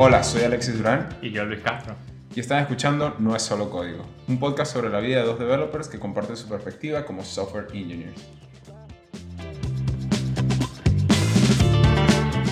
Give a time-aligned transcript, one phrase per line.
[0.00, 1.96] Hola, soy Alexis Durán Y yo, Luis Castro.
[2.32, 5.88] y están escuchando No es solo código, un podcast sobre la vida de dos developers
[5.88, 8.24] que comparten su perspectiva como software engineers.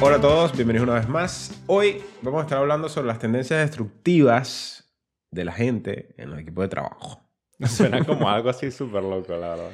[0.01, 1.63] Hola a todos, bienvenidos una vez más.
[1.69, 4.93] Hoy vamos a estar hablando sobre las tendencias destructivas
[5.31, 7.31] de la gente en el equipo de trabajo.
[7.65, 9.71] Suena como algo así súper loco, la verdad.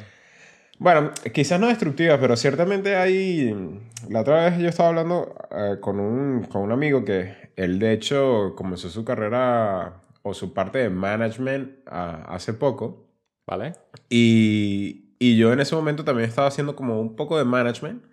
[0.79, 3.81] Bueno, quizás no destructivas, pero ciertamente hay...
[4.11, 7.93] La otra vez yo estaba hablando eh, con, un, con un amigo que él de
[7.93, 13.09] hecho comenzó su carrera o su parte de management ah, hace poco.
[13.47, 13.73] ¿Vale?
[14.09, 18.05] Y, y yo en ese momento también estaba haciendo como un poco de management.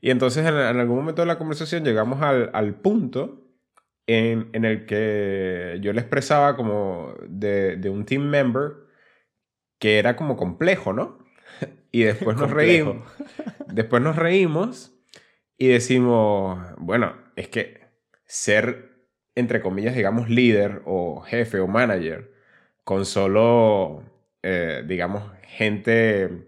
[0.00, 3.46] Y entonces en, en algún momento de la conversación llegamos al, al punto
[4.06, 8.72] en, en el que yo le expresaba como de, de un team member
[9.78, 11.18] que era como complejo, ¿no?
[11.92, 12.98] Y después nos reímos.
[13.66, 14.92] Después nos reímos
[15.58, 17.79] y decimos, bueno, es que
[18.32, 18.90] ser,
[19.34, 22.30] entre comillas, digamos, líder o jefe o manager
[22.84, 24.02] con solo,
[24.42, 26.46] eh, digamos, gente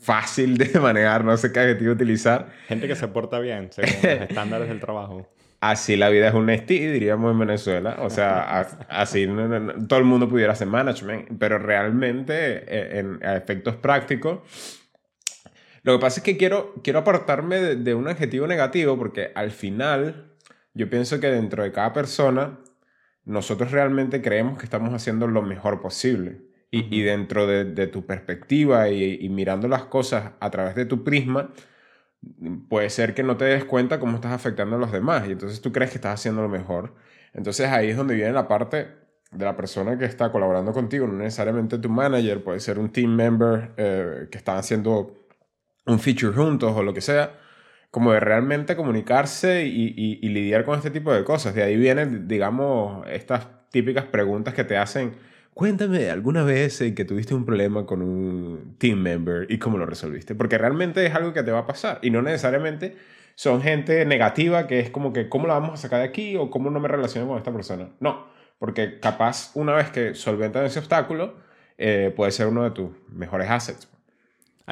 [0.00, 2.48] fácil de manejar, no sé qué adjetivo utilizar.
[2.68, 5.28] Gente que se porta bien, según los estándares del trabajo.
[5.60, 7.96] Así la vida es un estilo, diríamos en Venezuela.
[8.00, 12.98] O sea, así no- no- no- todo el mundo pudiera hacer management, pero realmente eh,
[12.98, 14.40] en, a efectos prácticos.
[15.82, 19.50] Lo que pasa es que quiero, quiero apartarme de, de un adjetivo negativo porque al
[19.50, 20.32] final
[20.74, 22.58] yo pienso que dentro de cada persona
[23.24, 26.42] nosotros realmente creemos que estamos haciendo lo mejor posible.
[26.70, 30.86] Y, y dentro de, de tu perspectiva y, y mirando las cosas a través de
[30.86, 31.50] tu prisma,
[32.68, 35.60] puede ser que no te des cuenta cómo estás afectando a los demás y entonces
[35.60, 36.94] tú crees que estás haciendo lo mejor.
[37.34, 38.88] Entonces ahí es donde viene la parte
[39.30, 43.14] de la persona que está colaborando contigo, no necesariamente tu manager, puede ser un team
[43.14, 45.21] member eh, que están haciendo
[45.86, 47.38] un feature juntos o lo que sea,
[47.90, 51.54] como de realmente comunicarse y, y- lidiar con este tipo de cosas.
[51.54, 55.12] De ahí vienen, digamos, estas típicas preguntas que te hacen,
[55.54, 59.84] cuéntame alguna vez eh, que tuviste un problema con un team member y cómo lo
[59.86, 62.96] resolviste, porque realmente es algo que te va a pasar y no necesariamente
[63.34, 66.36] son gente negativa que es como que, ¿cómo la vamos a sacar de aquí?
[66.36, 67.90] o ¿cómo no me relaciono con esta persona?
[68.00, 68.26] No,
[68.58, 71.34] porque capaz una vez que solventan ese obstáculo,
[71.78, 73.88] eh, puede ser uno de tus mejores assets.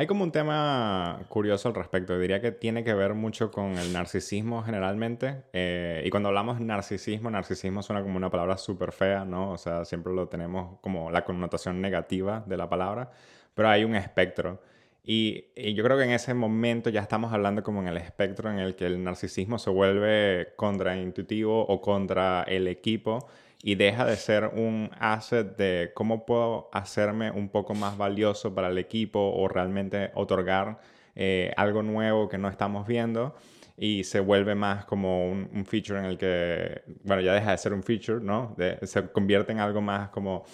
[0.00, 2.18] Hay como un tema curioso al respecto.
[2.18, 5.42] Diría que tiene que ver mucho con el narcisismo generalmente.
[5.52, 9.50] Eh, y cuando hablamos narcisismo, narcisismo suena como una palabra súper fea, ¿no?
[9.52, 13.10] O sea, siempre lo tenemos como la connotación negativa de la palabra.
[13.52, 14.62] Pero hay un espectro.
[15.04, 18.50] Y, y yo creo que en ese momento ya estamos hablando como en el espectro
[18.50, 23.28] en el que el narcisismo se vuelve contraintuitivo o contra el equipo
[23.62, 28.68] y deja de ser un asset de cómo puedo hacerme un poco más valioso para
[28.68, 30.78] el equipo o realmente otorgar
[31.14, 33.34] eh, algo nuevo que no estamos viendo
[33.76, 37.72] y se vuelve más como un, feature en el que, bueno, ya deja de ser
[37.72, 38.54] un feature, ¿no?
[38.82, 40.44] Se convierte en algo más como,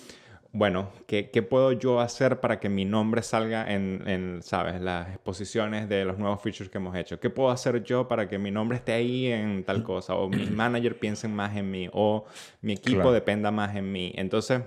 [0.58, 4.80] bueno, ¿qué, qué puedo yo hacer para que mi nombre salga en, en, ¿sabes?
[4.80, 7.20] Las exposiciones de los nuevos features que hemos hecho.
[7.20, 10.14] ¿Qué puedo hacer yo para que mi nombre esté ahí en tal cosa?
[10.14, 11.90] O mis managers piensen más en mí.
[11.92, 12.24] O
[12.62, 13.12] mi equipo Claro.
[13.12, 14.12] dependa más en mí.
[14.16, 14.62] Entonces,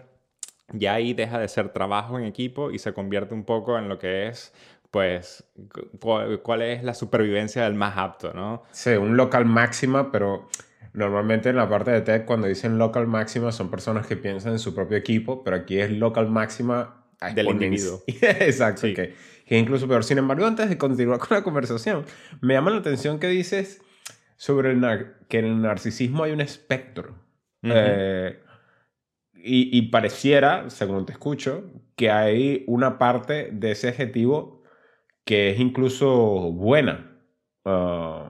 [0.74, 3.98] ya ahí deja de ser trabajo en equipo y se convierte un poco en lo
[3.98, 4.54] que es,
[4.92, 5.44] pues,
[6.00, 8.62] cu- cuál es la supervivencia del más apto, ¿no?
[8.70, 10.48] Sí, un local máxima, pero
[10.94, 14.60] normalmente en la parte de tech cuando dicen local máxima son personas que piensan en
[14.60, 17.06] su propio equipo, pero aquí es local máxima
[17.36, 18.02] Del individuo.
[18.08, 18.94] Exacto, Sí.
[18.94, 19.14] que,
[19.46, 20.04] que incluso peor.
[20.04, 22.06] Sin embargo, antes de continuar con la conversación,
[22.42, 23.82] me llama la atención que dices
[24.38, 27.10] sobre el nar- que en el narcisismo hay un espectro.
[27.64, 27.74] Ujú.
[27.76, 28.40] Eh,
[29.42, 31.64] y, y pareciera, según te escucho,
[31.96, 34.64] que hay una parte de ese adjetivo
[35.26, 37.18] que es incluso buena.
[37.64, 38.29] Co-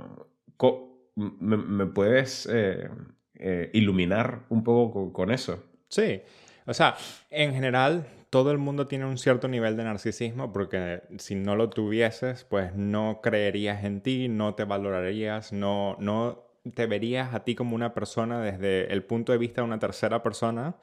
[1.40, 2.90] me, me puedes eh,
[3.36, 5.64] eh, iluminar un poco con, con eso?
[5.90, 6.22] Sí,
[6.66, 6.96] o sea,
[7.30, 11.70] en general todo el mundo tiene un cierto nivel de narcisismo porque si no lo
[11.70, 16.44] tuvieses, pues no creerías en ti, no te valorarías, no, no
[16.76, 20.22] te verías a ti como una persona desde el punto de vista de una tercera
[20.22, 20.76] persona,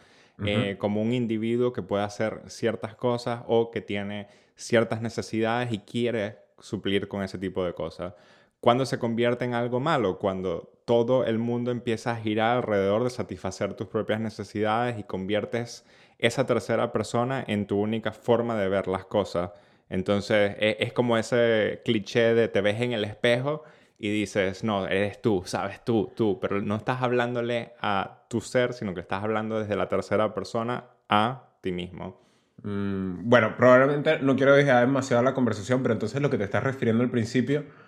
[0.44, 5.78] eh, como un individuo que puede hacer ciertas cosas o que tiene ciertas necesidades y
[5.78, 8.14] quiere suplir con ese tipo de cosas.
[8.66, 10.18] ¿Cuándo se convierte en algo malo?
[10.18, 15.84] Cuando todo el mundo empieza a girar alrededor de satisfacer tus propias necesidades y conviertes
[16.18, 19.52] esa tercera persona en tu única forma de ver las cosas.
[19.88, 23.62] Entonces e- es, como ese cliché de te ves en el espejo
[24.00, 28.72] y dices, no, eres tú, sabes tú, tú, pero no estás hablándole a tu ser,
[28.72, 32.20] sino que estás hablando desde la tercera persona a ti mismo.
[32.64, 36.64] Mm, bueno, probablemente no quiero dejar demasiado la conversación, pero entonces lo que te estás
[36.64, 37.85] refiriendo al principio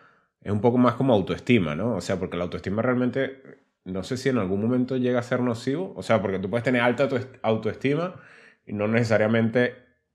[0.48, 1.96] es un poco más como autoestima, ¿no?
[1.96, 3.42] O sea, porque la autoestima realmente,
[3.84, 6.64] no sé si en algún momento llega a ser nocivo, o sea, porque tú puedes
[6.64, 7.06] tener alta
[7.42, 8.14] autoestima
[8.64, 9.74] y no necesariamente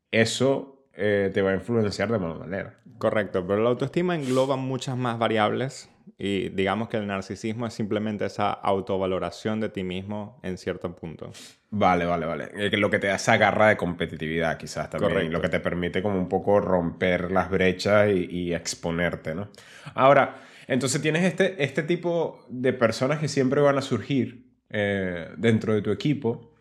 [0.10, 2.80] eso eh, te va a influenciar de mala manera.
[2.98, 8.26] Correcto, pero la autoestima engloba muchas más variables y digamos que el narcisismo es simplemente
[8.26, 11.32] esa autovaloración de ti mismo en cierto punto.
[11.70, 12.70] Vale, vale, vale.
[12.78, 15.12] Lo que te da esa garra de competitividad quizás también.
[15.12, 15.32] Correcto.
[15.32, 19.50] Lo que te permite como un poco romper las brechas y, exponerte, ¿no?
[19.96, 25.74] Ahora, entonces tienes este, este tipo de personas que siempre van a surgir eh, dentro
[25.74, 26.54] de tu equipo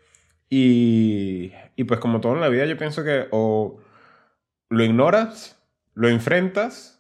[0.49, 3.79] y, y pues como todo en la vida yo pienso que o
[4.71, 5.63] lo ignoras,
[5.95, 6.92] lo enfrentas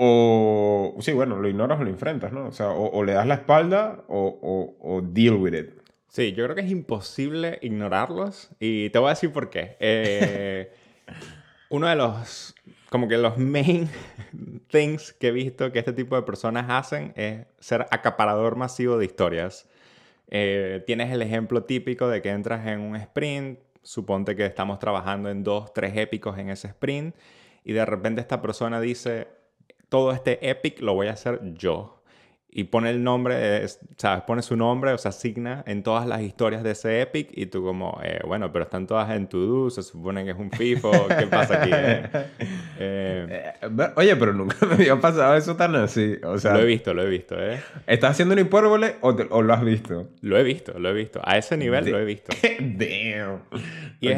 [0.00, 2.46] o, sí, bueno, lo ignoras o lo enfrentas, ¿no?
[2.46, 5.70] O sea, o, le das la espalda o, o, deal with it.
[6.06, 9.76] Sí, yo creo que es imposible ignorarlos y te voy a decir por qué.
[9.80, 10.72] Eh,
[11.70, 12.54] uno de los,
[12.90, 13.90] como que los main
[14.68, 19.04] things que he visto que este tipo de personas hacen es ser acaparador masivo de
[19.04, 19.68] historias.
[20.28, 25.28] Eh, tienes el ejemplo típico de que entras en un sprint, suponte que estamos trabajando
[25.28, 27.16] en dos, tres épicos en ese sprint
[27.64, 29.37] y de repente esta persona dice,
[29.88, 31.94] todo este epic lo voy a hacer yo.
[32.50, 33.66] Y pone el nombre,
[33.98, 34.22] ¿sabes?
[34.24, 37.62] Pone su nombre, o sea, asigna en todas las historias de ese epic y tú
[37.62, 41.26] como, eh, bueno, pero están todas en to-do, se supone que es un FIFO, ¿qué
[41.26, 41.70] pasa aquí?
[41.72, 42.08] Eh?
[42.80, 43.52] Eh,
[43.96, 46.54] oye, pero nunca me había pasado eso tan así, o sea...
[46.54, 47.60] Lo he visto, lo he visto, ¿eh?
[47.88, 50.10] ¿Estás haciendo un hipérbole o, o, lo has visto?
[50.20, 51.20] Lo he visto, lo he visto.
[51.24, 52.32] A ese nivel lo he visto.
[52.60, 53.42] Damn.
[54.00, 54.10] Y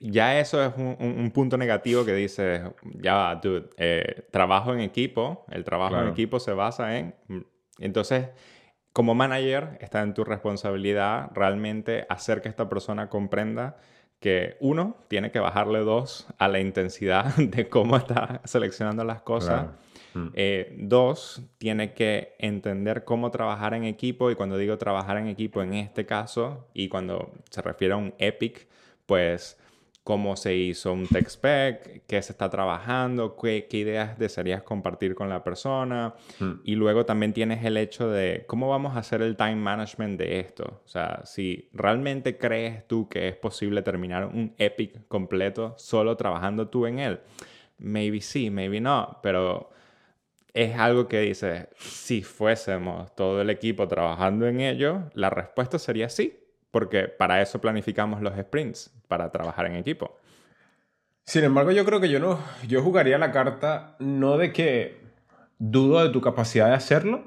[0.00, 2.62] ya eso es un, punto negativo que dice,
[3.00, 7.14] ya, dude, eh, trabajo en equipo, el trabajo en equipo se basa en...
[7.28, 7.40] Mm,
[7.80, 8.28] entonces,
[8.92, 13.76] como manager, está en tu responsabilidad realmente hacer que esta persona comprenda
[14.20, 19.68] que uno, tiene que bajarle dos a la intensidad de cómo está seleccionando las cosas.
[20.14, 20.28] Mm.
[20.34, 25.62] Eh, dos, tiene que entender cómo trabajar en equipo y cuando digo trabajar en equipo
[25.62, 28.66] en este caso y cuando se refiere a un epic,
[29.06, 29.58] pues
[30.08, 35.28] cómo se hizo un tech spec, qué se está trabajando, qué, ideas desearías compartir con
[35.28, 36.14] la persona.
[36.38, 36.62] Hmm.
[36.64, 40.40] Y luego también tienes el hecho de cómo vamos a hacer el time management de
[40.40, 40.80] esto.
[40.82, 46.68] O sea, si realmente crees tú que es posible terminar un epic completo solo trabajando
[46.68, 47.20] tú en él,
[47.76, 49.68] maybe sí, maybe no, pero
[50.54, 56.08] es algo que dices, si fuésemos todo el equipo trabajando en ello, la respuesta sería
[56.08, 56.47] sí
[56.78, 60.16] porque para eso planificamos los sprints, para trabajar en equipo.
[61.24, 62.38] Sin embargo, yo creo que yo no,
[62.68, 65.00] yo jugaría la carta no de que
[65.58, 67.24] dudo de tu capacidad de hacerlo,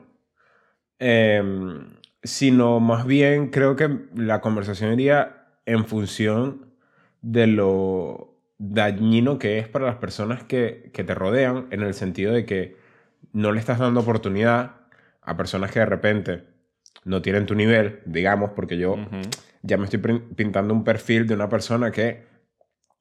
[1.00, 6.74] em, sino más bien creo que la conversación iría en función
[7.22, 12.32] de lo dañino que es para las personas que, que te rodean, en el sentido
[12.32, 12.78] de que
[13.34, 14.78] no le estás dando oportunidad
[15.22, 16.52] a personas que de repente
[17.04, 18.98] no tienen tu nivel, digamos, porque yo
[19.62, 20.00] ya me estoy
[20.36, 22.26] pintando un perfil de una persona que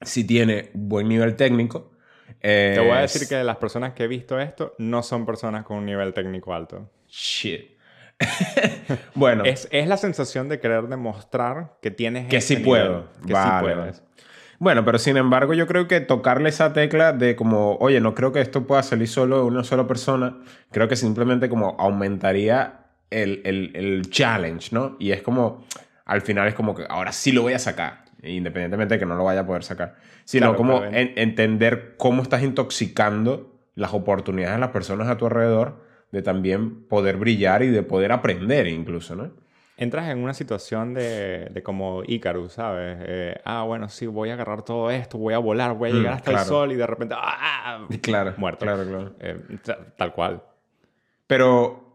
[0.00, 1.92] sí tiene buen nivel técnico.
[2.40, 5.78] Te voy a decir que las personas que he visto esto no son personas con
[5.78, 6.90] un nivel técnico alto.
[7.08, 7.78] Shit.
[9.14, 9.44] bueno.
[9.44, 12.28] Es, la sensación de querer demostrar que tienes...
[12.28, 13.08] Que sí puedo.
[13.26, 14.02] que sí puedes.
[14.58, 18.30] Bueno, pero sin embargo yo creo que tocarle esa tecla de como, oye, no creo
[18.30, 20.36] que esto pueda salir solo de una sola persona,
[20.70, 22.79] creo que simplemente como aumentaría
[23.10, 24.96] el, challenge, ¿no?
[24.98, 25.64] Y es como,
[26.04, 29.16] al final es como que ahora sí lo voy a sacar, independientemente de que no
[29.16, 34.70] lo vaya a poder sacar, sino como entender cómo estás intoxicando las oportunidades de las
[34.70, 39.30] personas a tu alrededor de también poder brillar y de poder aprender incluso, ¿no?
[39.76, 42.98] Entras en una situación de, como Icarus, ¿sabes?
[43.00, 46.12] Eh, ah, bueno, sí, voy a agarrar todo esto, voy a volar, voy a llegar
[46.12, 47.86] mm, hasta el sol y de repente, ¡ah!
[48.02, 48.66] Claro, muerto.
[48.66, 49.14] Claro, claro.
[49.20, 49.40] Eh,
[49.96, 50.42] tal cual.
[51.26, 51.90] Pero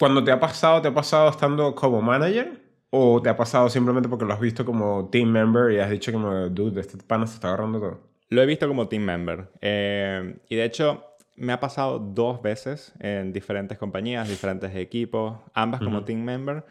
[0.00, 2.58] cuando te ha pasado, ¿te ha pasado estando como manager?
[2.88, 6.10] ¿O te ha pasado simplemente porque lo has visto como team member y has dicho
[6.10, 8.00] como, dude, este pana se está agarrando todo?
[8.30, 9.50] Lo he visto como team member.
[9.60, 11.04] Eh, y de hecho,
[11.36, 16.64] me ha pasado dos veces en diferentes compañías, diferentes equipos, ambas como team member.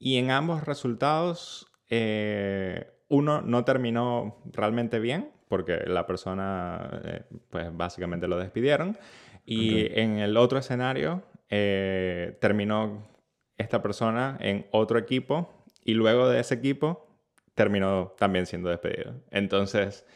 [0.00, 7.68] Y en ambos resultados, eh, uno no terminó realmente bien, porque la persona, eh, pues
[7.76, 8.98] básicamente lo despidieron.
[9.46, 11.22] Y en el otro escenario,
[11.54, 13.06] eh, terminó
[13.58, 15.52] esta persona en otro equipo
[15.84, 17.06] y luego de ese equipo
[17.54, 19.12] terminó también siendo despedido.
[19.30, 20.06] Entonces,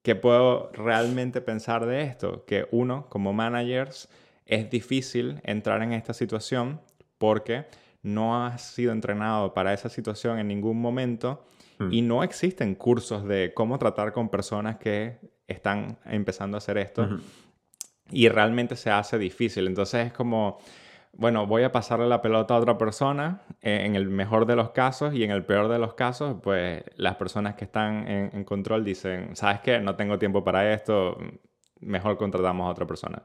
[0.00, 2.46] ¿qué puedo realmente pensar de esto?
[2.46, 4.08] Que uno, como managers,
[4.46, 6.80] es difícil entrar en esta situación
[7.18, 7.66] porque
[8.00, 11.44] no has sido entrenado para esa situación en ningún momento
[11.90, 12.08] y hmm.
[12.08, 17.18] no existen cursos de cómo tratar con personas que están empezando a hacer esto.
[18.10, 19.66] Y realmente se hace difícil.
[19.66, 20.58] Entonces es como,
[21.12, 24.70] bueno, voy a pasarle la pelota a otra persona, eh, en el mejor de los
[24.70, 28.44] casos y en el peor de los casos, pues las personas que están en, en
[28.44, 29.78] control dicen, ¿sabes qué?
[29.80, 31.16] No tengo tiempo para esto,
[31.80, 33.22] mejor contratamos a otra persona.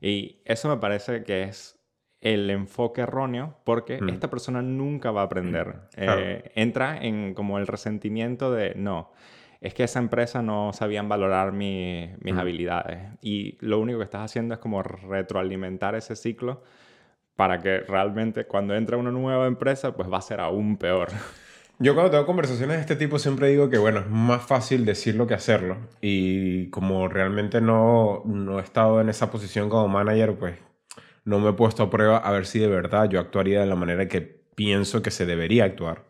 [0.00, 1.74] Y eso me parece que es
[2.20, 4.08] el enfoque erróneo porque Mm.
[4.08, 5.82] esta persona nunca va a aprender.
[5.94, 6.20] Claro.
[6.20, 9.12] Eh, entra en como el resentimiento de, no,
[9.60, 12.38] es que esa empresa no sabían valorar mi- mis Mm.
[12.38, 12.98] habilidades.
[13.22, 16.62] Y lo único que estás haciendo es como retroalimentar ese ciclo
[17.36, 21.08] para que realmente cuando entra una nueva empresa, pues va a ser aún peor.
[21.80, 25.28] Yo cuando tengo conversaciones de este tipo siempre digo que, bueno, es más fácil decirlo
[25.28, 25.76] que hacerlo.
[26.00, 30.58] Y como realmente no, no he estado en esa posición como manager, pues
[31.24, 33.76] no me he puesto a prueba a ver si de verdad yo actuaría de la
[33.76, 34.20] manera que
[34.56, 36.02] pienso que se debería actuar.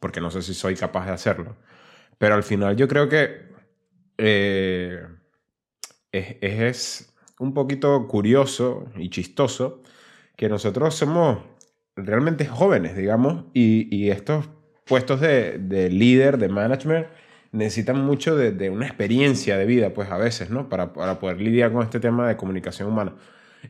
[0.00, 1.56] Porque no sé si soy capaz de hacerlo.
[2.18, 3.46] Pero al final yo creo que
[4.18, 5.06] eh,
[6.12, 9.82] es, es un poquito curioso y chistoso
[10.36, 11.38] que nosotros somos
[11.96, 14.48] realmente jóvenes, digamos, y, y estos
[14.84, 17.06] puestos de, de líder, de management,
[17.52, 20.68] necesitan mucho de, de una experiencia de vida, pues a veces, ¿no?
[20.68, 23.14] Para, para poder lidiar con este tema de comunicación humana.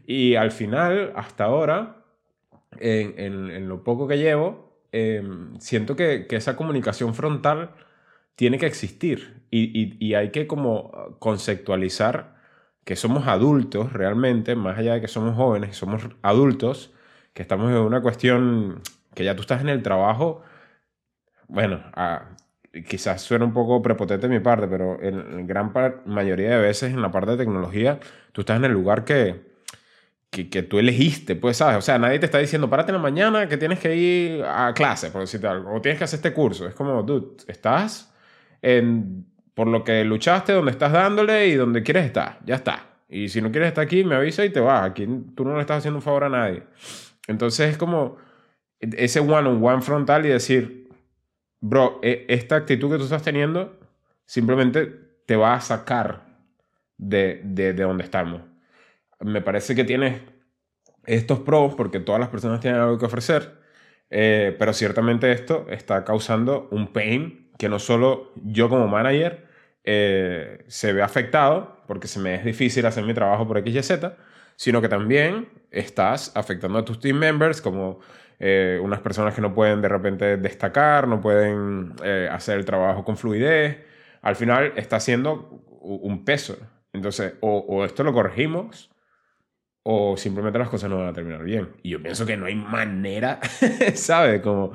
[0.06, 2.04] Y al final, hasta ahora,
[2.78, 5.22] en, en- en lo poco que llevo, eh,
[5.58, 7.70] siento que, que esa comunicación frontal
[8.36, 12.36] tiene que existir y, y- hay que como conceptualizar
[12.84, 16.92] que somos adultos realmente, más allá de que somos jóvenes, somos adultos,
[17.34, 18.82] que estamos en una cuestión
[19.14, 20.42] que ya tú estás en el trabajo,
[21.48, 22.30] bueno, ah,
[22.88, 27.02] quizás suena un poco prepotente mi parte, pero en, gran par- mayoría de veces en
[27.02, 28.00] la parte de tecnología,
[28.32, 29.40] tú estás en el lugar que,
[30.30, 31.78] que, que tú elegiste, pues, ¿sabes?
[31.78, 34.74] O sea, nadie te está diciendo, párate en la mañana que tienes que ir a
[34.74, 36.66] clase, por decirte algo, o tienes que hacer este curso.
[36.68, 38.12] Es como, dude, estás
[38.66, 42.84] en, por lo que luchaste, donde estás dándole y donde quieres estar, ya está.
[43.08, 44.90] Y si no quieres estar aquí, me avisa y te vas.
[44.90, 45.06] Aquí
[45.36, 46.64] tú no le estás haciendo un favor a nadie.
[47.28, 48.16] Entonces es como
[48.80, 50.88] ese one-on-one frontal y decir,
[51.60, 53.78] bro, e- esta actitud que tú estás teniendo
[54.24, 54.86] simplemente
[55.26, 56.26] te va a sacar
[56.98, 58.42] de, de, de donde estamos.
[59.20, 60.20] Me parece que tienes
[61.04, 63.60] estos pros porque todas las personas tienen algo que ofrecer,
[64.10, 69.46] eh, pero ciertamente esto está causando un pain que no solo yo como manager
[69.84, 73.82] eh, se ve afectado porque se me es difícil hacer mi trabajo por X y
[73.82, 74.16] Z,
[74.56, 78.00] sino que también estás afectando a tus team members como
[78.38, 83.04] eh, unas personas que no pueden de repente destacar, no pueden eh, hacer el trabajo
[83.04, 83.78] con fluidez.
[84.22, 86.58] Al final está siendo un peso.
[86.92, 88.90] Entonces, o, o esto lo corregimos
[89.88, 91.68] o simplemente las cosas no van a terminar bien.
[91.84, 93.38] Y yo pienso que no hay manera,
[93.94, 94.40] ¿sabes?
[94.40, 94.72] Como,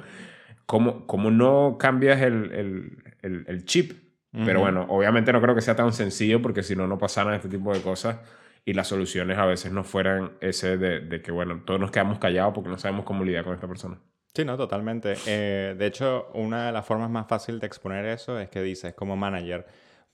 [0.72, 3.92] como, como no cambias el, el, el, el chip.
[4.32, 7.50] Pero bueno, obviamente no creo que sea tan sencillo porque si no, no pasaran este
[7.50, 8.20] tipo de cosas
[8.64, 12.20] y las soluciones a veces no fueran ese de, de que, bueno, todos nos quedamos
[12.20, 14.00] callados porque no sabemos cómo lidiar con esta persona.
[14.34, 15.16] Sí, no, totalmente.
[15.28, 18.94] Eh, de hecho, una de las formas más fáciles de exponer eso es que dices,
[18.94, 19.66] como manager,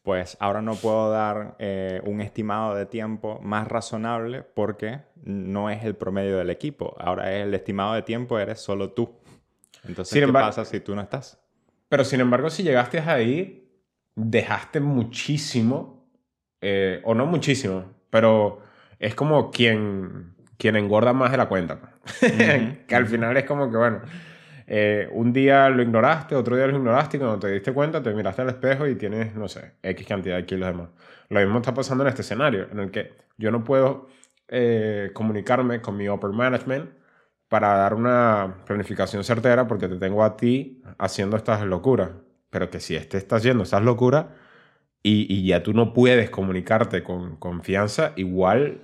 [0.02, 5.84] pues ahora no puedo dar eh, un estimado de tiempo más razonable porque no es
[5.84, 6.96] el promedio del equipo.
[6.98, 9.20] Ahora es el estimado de tiempo, eres solo tú.
[9.88, 11.40] Entonces, Sin ¿qué embargo- pasa si tú no estás?
[11.90, 13.70] Pero sin embargo, si llegaste ahí,
[14.16, 16.10] dejaste muchísimo,
[16.62, 18.62] eh, o no muchísimo, pero
[19.00, 21.80] es como quien, quien engorda más de la cuenta.
[22.88, 24.02] que al final es como que, bueno,
[24.66, 28.14] eh, un día lo ignoraste, otro día lo ignoraste y cuando te diste cuenta te
[28.14, 30.90] miraste al espejo y tienes, no sé, X cantidad de kilos de más.
[31.30, 34.10] Lo mismo está pasando en este escenario, en el que yo no puedo
[34.50, 36.90] eh, comunicarme con mi upper management
[37.50, 42.12] para dar una planificación certera porque te tengo a ti haciendo estas locuras.
[42.50, 44.28] Pero que si este está haciendo estas locuras
[45.04, 48.82] y, y ya tú no puedes comunicarte con confianza, igual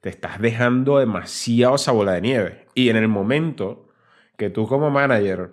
[0.00, 2.66] te estás dejando demasiado esa bola de nieve.
[2.74, 3.88] Y en el momento
[4.36, 5.52] que tú como manager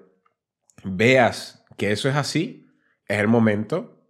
[0.83, 2.67] veas que eso es así,
[3.07, 4.03] es el momento,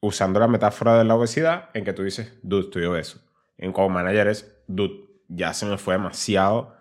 [0.00, 3.20] usando la metáfora de la obesidad, en que tú dices, dude, estoy obeso.
[3.56, 6.77] En como manager es, dude, ya se me fue demasiado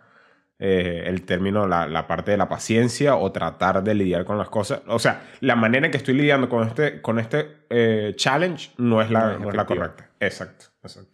[0.59, 4.49] eh, el término, la, la parte de la paciencia o tratar de lidiar con las
[4.49, 4.81] cosas.
[4.87, 9.01] O sea, la manera en que estoy lidiando con este, con este eh, challenge no
[9.01, 10.09] es la, No es no es la correcta.
[10.19, 11.11] Exacto, exacto.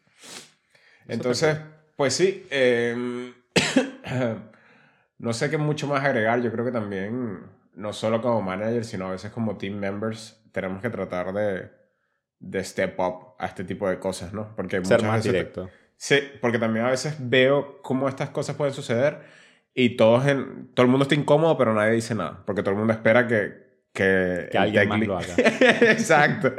[1.07, 1.57] Entonces,
[1.97, 3.33] pues sí, eh,
[5.19, 6.41] no sé qué mucho más agregar.
[6.41, 7.41] Yo creo que también,
[7.75, 11.69] no solo como manager, sino a veces como team members, tenemos que tratar de,
[12.39, 14.55] de step up a este tipo de cosas, ¿no?
[14.55, 15.69] Porque Ser más veces te- directo.
[16.03, 19.22] Sí, porque también a veces veo cómo estas cosas pueden suceder
[19.74, 22.77] y todos en, todo el mundo está incómodo, pero nadie dice nada, porque todo el
[22.79, 23.62] mundo espera que,
[23.93, 25.35] que, que alguien más lo haga.
[25.38, 26.51] Exacto.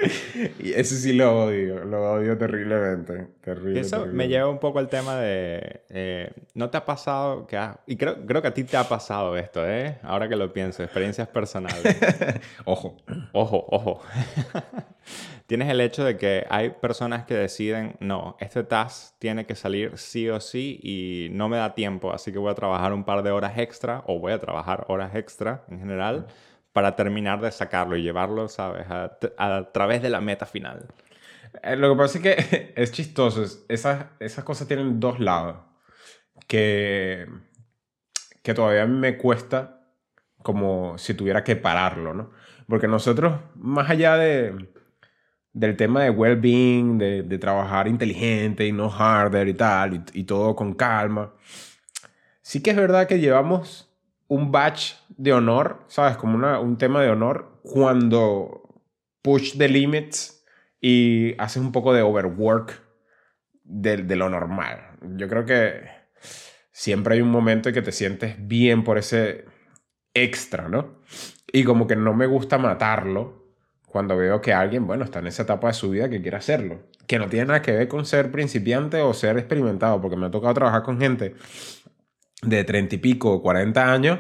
[0.61, 3.27] Y eso sí lo odio, lo odio terriblemente.
[3.41, 7.61] Terrible, eso me lleva un poco al tema de, eh, ¿no te ha pasado que
[7.87, 9.99] Y creo, creo que a ti te ha pasado esto, ¿eh?
[10.05, 11.83] Ahora que lo pienso, experiencias personales.
[12.65, 12.97] ojo.
[13.33, 14.01] Ojo, ojo.
[15.47, 19.99] Tienes el hecho de que hay personas que deciden, no, este task tiene que salir
[19.99, 23.23] sí o sí y no me da tiempo, así que voy a trabajar un par
[23.23, 26.29] de horas extra o voy a trabajar horas extra en general
[26.75, 28.85] para terminar de sacarlo y llevarlo, ¿sabes?
[28.91, 30.89] A, través de la meta final.
[31.63, 33.45] Eh, lo que pasa es que es chistoso.
[33.69, 35.59] Esas, esas cosas tienen dos lados.
[36.49, 37.29] Que,
[38.43, 39.87] que todavía me cuesta
[40.43, 42.33] como si tuviera que pararlo, ¿no?
[42.69, 44.69] Porque nosotros, más allá de,
[45.53, 50.25] del tema de well-being, de, de, trabajar inteligente y no harder y tal, y, y
[50.25, 51.35] todo con calma,
[52.43, 53.94] sí que es verdad que llevamos
[54.35, 56.17] un batch de honor, ¿sabes?
[56.17, 58.83] Como una, un tema de honor cuando
[59.23, 60.45] push the limits
[60.81, 62.83] y haces un poco de overwork
[63.63, 64.99] de, de lo normal.
[65.17, 65.83] Yo creo que
[66.73, 69.45] siempre hay un momento en que te sientes bien por ese
[70.15, 70.99] extra, ¿no?
[71.53, 73.45] Y como que no me gusta matarlo
[73.87, 76.81] cuando veo que alguien, bueno, está en esa etapa de su vida que quiere hacerlo.
[77.07, 80.31] Que no tiene nada que ver con ser principiante o ser experimentado, porque me ha
[80.33, 81.37] tocado trabajar con gente
[82.47, 84.19] de treinta y pico, 40 años,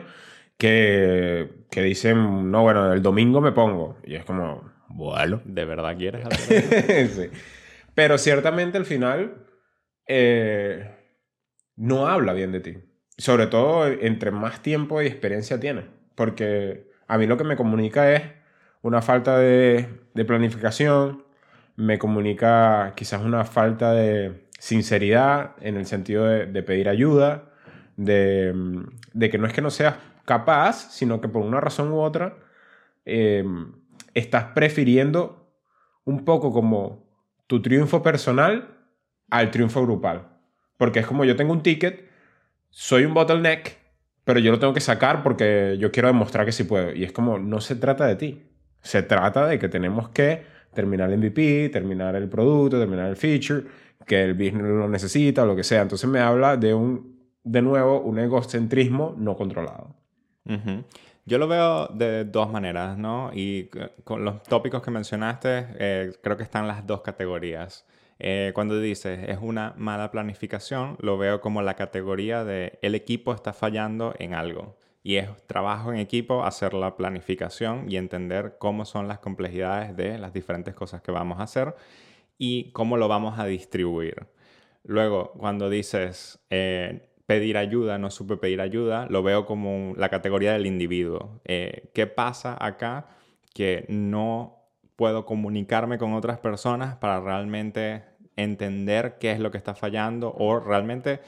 [0.56, 3.98] que, que dicen, no, bueno, el domingo me pongo.
[4.04, 5.40] Y es como, bueno.
[5.44, 6.26] ¿De verdad quieres
[7.14, 7.30] sí.
[7.94, 9.46] Pero ciertamente al final
[10.06, 10.90] eh,
[11.76, 12.78] no habla bien de ti.
[13.16, 15.84] Sobre todo entre más tiempo y experiencia tienes.
[16.14, 18.22] Porque a mí lo que me comunica es
[18.82, 21.24] una falta de, de planificación,
[21.76, 27.50] me comunica quizás una falta de sinceridad en el sentido de, de pedir ayuda,
[27.96, 28.52] de,
[29.12, 32.36] de, que no es que no seas capaz, sino que por una razón u otra
[33.04, 33.72] em,
[34.14, 35.50] estás prefiriendo
[36.04, 37.06] un poco como
[37.46, 38.78] tu triunfo personal
[39.30, 40.28] al triunfo grupal.
[40.76, 42.08] Porque es como yo tengo un ticket,
[42.70, 43.76] soy un bottleneck,
[44.24, 46.92] pero yo lo tengo que sacar porque yo quiero demostrar que sí puedo.
[46.94, 48.42] Y es como, no se trata de ti.
[48.80, 50.42] Se trata de que tenemos que
[50.74, 53.64] terminar el MVP, terminar el producto, terminar el feature,
[54.06, 55.82] que el business lo necesita o lo que sea.
[55.82, 57.13] Entonces me habla de un,
[57.44, 59.94] de nuevo, un egocentrismo no controlado.
[61.26, 63.30] Yo lo veo de dos maneras, ¿no?
[63.32, 63.70] Y
[64.04, 67.86] con los tópicos que mencionaste, eh, creo que están las dos categorías.
[68.18, 73.32] Eh, cuando dices es una mala planificación, lo veo como la categoría de el equipo
[73.32, 74.76] está fallando en algo.
[75.02, 80.18] Y es trabajo en equipo hacer la planificación y entender cómo son las complejidades de
[80.18, 81.74] las diferentes cosas que vamos a hacer
[82.38, 84.26] y cómo lo vamos a distribuir.
[84.82, 90.52] Luego, cuando dices eh, pedir ayuda, no supe pedir ayuda, lo veo como la categoría
[90.52, 91.40] del individuo.
[91.44, 93.06] Eh, ¿Qué pasa acá?
[93.54, 94.64] Que no
[94.96, 98.04] puedo comunicarme con otras personas para realmente
[98.36, 101.20] entender qué es lo que está fallando o realmente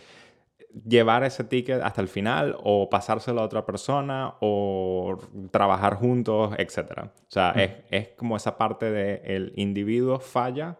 [0.86, 5.18] llevar ese ticket hasta el final o pasárselo a otra persona o
[5.50, 7.04] trabajar juntos, etc.
[7.06, 7.58] O sea, mm.
[7.60, 10.76] es, es, como esa parte del el individuo falla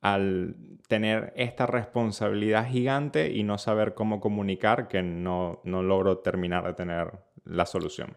[0.00, 0.56] al
[0.88, 6.74] tener esta responsabilidad gigante y no saber cómo comunicar que no, no logro terminar de
[6.74, 7.12] tener
[7.44, 8.16] la solución.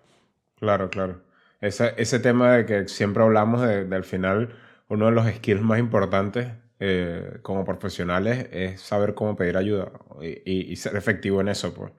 [0.60, 1.22] Claro, claro.
[1.60, 4.56] Ese, ese tema de que siempre hablamos de, al final,
[4.88, 9.92] uno de los skills más importantes eh, como profesionales es saber cómo pedir ayuda
[10.22, 11.74] y, ser efectivo en eso.
[11.74, 11.92] Pues.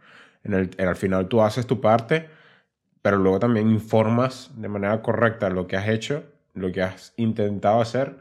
[0.45, 2.29] En el, en al final tú haces tu parte,
[3.03, 7.81] pero luego también informas de manera correcta lo que has hecho, lo que has intentado
[7.81, 8.17] hacer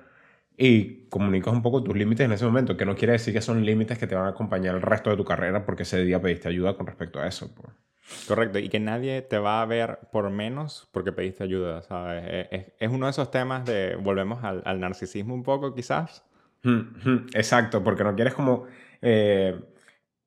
[0.63, 3.65] y comunicas un poco tus límites en ese momento, que no quiere decir que son
[3.65, 6.49] límites que te van a acompañar el resto de tu carrera porque ese día pediste
[6.49, 7.51] ayuda con respecto a eso.
[7.55, 7.73] Pues.
[8.27, 12.47] Correcto, y que nadie te va a ver por menos porque pediste ayuda, ¿sabes?
[12.77, 16.23] Es, uno de esos temas de, volvemos al, al narcisismo un poco quizás.
[17.33, 18.67] Exacto, porque no quieres como
[19.01, 19.59] eh,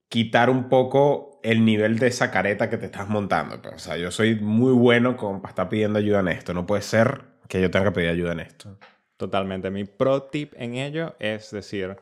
[0.08, 3.62] quitar un poco el nivel de esa careta que te estás montando.
[3.62, 3.74] Pues.
[3.76, 6.82] O sea, yo soy muy bueno con, para estar pidiendo ayuda en esto, no puede
[6.82, 8.76] ser que yo tenga que pedir ayuda en esto.
[9.16, 9.70] Totalmente.
[9.70, 11.96] Mi pro tip en ello es decir,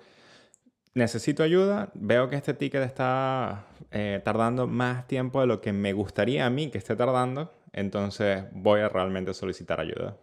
[0.94, 5.92] necesito ayuda, veo que este ticket está eh, tardando más tiempo de lo que me
[5.92, 10.16] gustaría a mí que esté tardando, entonces voy a realmente solicitar ayuda.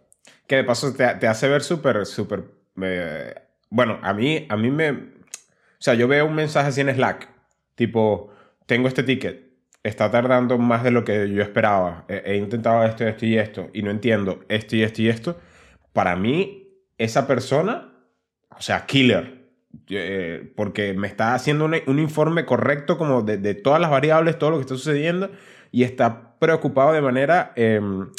[0.46, 2.44] Que de paso te, te hace ver súper, súper...
[2.82, 3.34] Eh,
[3.68, 4.90] bueno, a mí, a mí me...
[4.90, 7.28] O sea, yo veo un mensaje así en Slack,
[7.74, 8.30] tipo,
[8.66, 9.50] tengo este ticket,
[9.82, 13.70] está tardando más de lo que yo esperaba, he, he intentado esto, esto y esto,
[13.72, 15.38] y no entiendo esto y esto y esto.
[15.94, 16.59] Para mí,
[17.00, 17.92] esa persona,
[18.50, 19.48] o sea, killer,
[19.88, 24.56] eh, porque me está haciendo un, informe correcto como de, todas las variables, todo lo
[24.56, 25.30] que está sucediendo,
[25.72, 28.10] y está preocupado de manera em,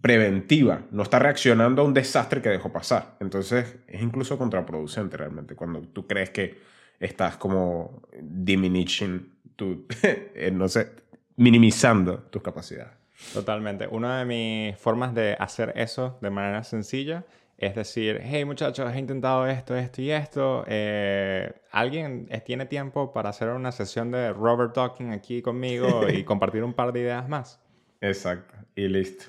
[0.00, 3.16] preventiva, no está reaccionando a un desastre que dejó pasar.
[3.18, 6.60] Entonces es incluso contraproducente realmente cuando tú crees que
[7.00, 10.92] estás como diminishing, tu, eh, no sé,
[11.34, 12.92] minimizando tus capacidades.
[13.34, 13.88] Totalmente.
[13.88, 17.24] Una de mis formas de hacer eso de manera sencilla
[17.58, 20.64] es decir, hey muchachos, he intentado esto, esto y esto.
[20.68, 26.62] Eh, ¿Alguien tiene tiempo para hacer una sesión de Robert Talking aquí conmigo y compartir
[26.62, 27.60] un par de ideas más?
[28.00, 29.24] Exacto, y listo.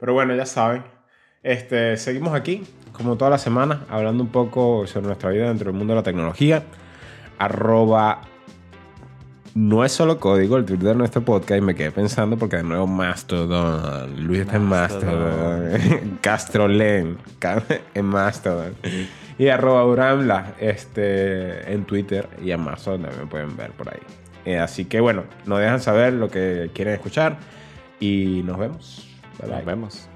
[0.00, 0.82] Pero bueno, ya saben,
[1.44, 5.78] este, seguimos aquí, como toda la semana, hablando un poco sobre nuestra vida dentro del
[5.78, 6.64] mundo de la tecnología.
[7.38, 8.22] Arroba
[9.58, 12.62] no es solo código el Twitter de nuestro podcast y me quedé pensando porque de
[12.62, 14.24] nuevo Mastodon.
[14.24, 16.18] Luis está en Mastodon.
[16.20, 17.18] Castrolen
[17.94, 18.76] en Mastodon.
[19.36, 24.00] Y arroba Uramla este, en Twitter y en Amazon también me pueden ver por ahí.
[24.44, 27.38] Eh, así que bueno, nos dejan saber lo que quieren escuchar
[27.98, 29.08] y nos vemos.
[29.44, 30.08] Nos vemos.